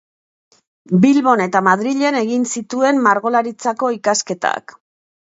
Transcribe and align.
Bilbon 1.03 1.43
eta 1.45 1.61
Madrilen 1.69 2.19
egin 2.23 2.49
zituen 2.57 3.05
Margolaritzako 3.07 3.95
ikasketak. 4.01 4.79